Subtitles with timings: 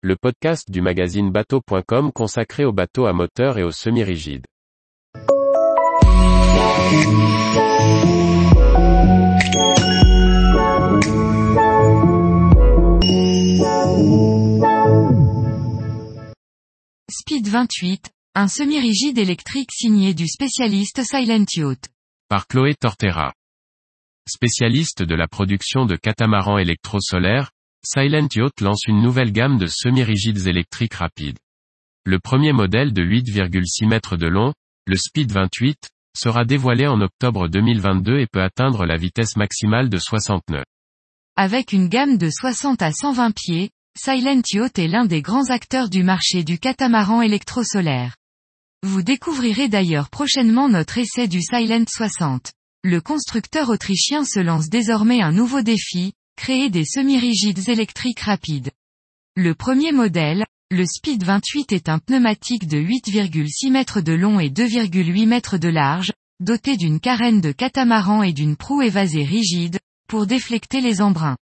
[0.00, 4.46] le podcast du magazine bateau.com consacré aux bateaux à moteur et aux semi-rigides.
[17.10, 21.88] Speed 28, un semi-rigide électrique signé du spécialiste Silent Yacht.
[22.28, 23.32] Par Chloé Tortera.
[24.28, 27.50] Spécialiste de la production de catamarans électrosolaires,
[27.84, 31.38] Silent Yacht lance une nouvelle gamme de semi-rigides électriques rapides.
[32.04, 34.52] Le premier modèle de 8,6 mètres de long,
[34.86, 39.98] le Speed 28, sera dévoilé en octobre 2022 et peut atteindre la vitesse maximale de
[39.98, 40.64] 60 nœuds.
[41.36, 45.88] Avec une gamme de 60 à 120 pieds, Silent Yacht est l'un des grands acteurs
[45.88, 48.16] du marché du catamaran électrosolaire.
[48.82, 52.52] Vous découvrirez d'ailleurs prochainement notre essai du Silent 60.
[52.82, 58.70] Le constructeur autrichien se lance désormais un nouveau défi, créer des semi-rigides électriques rapides.
[59.34, 64.48] Le premier modèle, le Speed 28 est un pneumatique de 8,6 mètres de long et
[64.48, 70.26] 2,8 mètres de large, doté d'une carène de catamaran et d'une proue évasée rigide, pour
[70.26, 71.36] déflecter les embruns.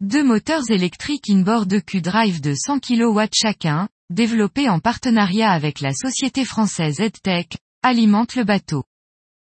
[0.00, 6.44] Deux moteurs électriques inboard Q-Drive de 100 kW chacun, développés en partenariat avec la société
[6.44, 8.84] française EdTech, alimentent le bateau.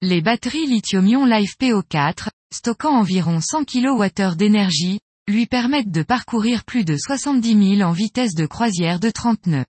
[0.01, 6.97] Les batteries lithium-ion LiFePO4, stockant environ 100 kWh d'énergie, lui permettent de parcourir plus de
[6.97, 9.65] 70 000 en vitesse de croisière de 30 nœuds.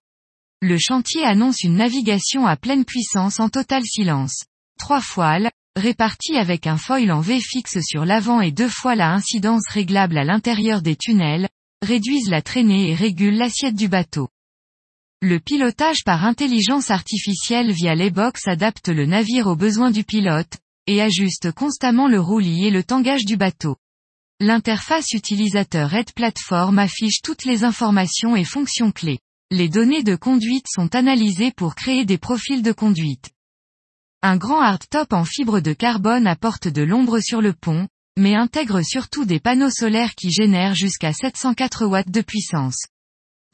[0.62, 4.44] Le chantier annonce une navigation à pleine puissance en total silence.
[4.78, 9.12] Trois voiles, réparties avec un foil en V fixe sur l'avant et deux fois la
[9.12, 11.48] incidence réglable à l'intérieur des tunnels,
[11.82, 14.28] réduisent la traînée et régulent l'assiette du bateau.
[15.22, 20.58] Le pilotage par intelligence artificielle via les box adapte le navire aux besoins du pilote,
[20.90, 23.76] et ajuste constamment le roulis et le tangage du bateau.
[24.40, 29.20] L'interface utilisateur Red Platform affiche toutes les informations et fonctions clés.
[29.52, 33.30] Les données de conduite sont analysées pour créer des profils de conduite.
[34.22, 37.86] Un grand hardtop en fibre de carbone apporte de l'ombre sur le pont,
[38.18, 42.86] mais intègre surtout des panneaux solaires qui génèrent jusqu'à 704 watts de puissance.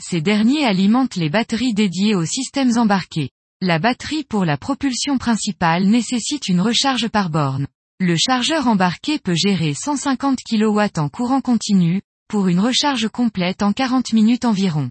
[0.03, 3.29] Ces derniers alimentent les batteries dédiées aux systèmes embarqués.
[3.63, 7.67] La batterie pour la propulsion principale nécessite une recharge par borne.
[7.99, 13.73] Le chargeur embarqué peut gérer 150 kW en courant continu, pour une recharge complète en
[13.73, 14.91] 40 minutes environ.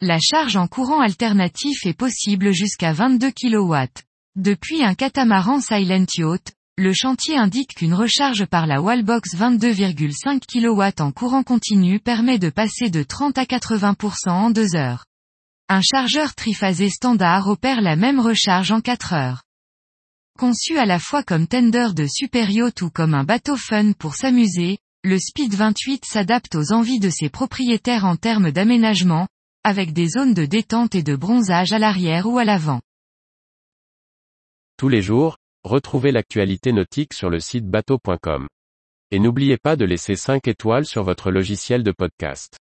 [0.00, 3.74] La charge en courant alternatif est possible jusqu'à 22 kW.
[4.34, 11.02] Depuis un catamaran Silent Yacht, le chantier indique qu'une recharge par la Wallbox 22,5 kW
[11.02, 15.04] en courant continu permet de passer de 30 à 80% en 2 heures.
[15.72, 19.44] Un chargeur triphasé standard opère la même recharge en 4 heures.
[20.36, 22.48] Conçu à la fois comme tender de super
[22.82, 27.28] ou comme un bateau fun pour s'amuser, le Speed 28 s'adapte aux envies de ses
[27.28, 29.28] propriétaires en termes d'aménagement,
[29.62, 32.80] avec des zones de détente et de bronzage à l'arrière ou à l'avant.
[34.76, 38.48] Tous les jours, retrouvez l'actualité nautique sur le site bateau.com.
[39.12, 42.59] Et n'oubliez pas de laisser 5 étoiles sur votre logiciel de podcast.